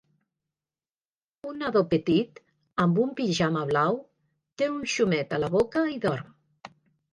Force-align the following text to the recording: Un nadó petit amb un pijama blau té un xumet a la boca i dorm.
Un 1.49 1.59
nadó 1.63 1.83
petit 1.91 2.41
amb 2.87 2.99
un 3.05 3.13
pijama 3.21 3.67
blau 3.73 4.01
té 4.63 4.73
un 4.79 4.83
xumet 4.97 5.39
a 5.39 5.43
la 5.45 5.53
boca 5.61 5.87
i 5.95 6.03
dorm. 6.11 6.37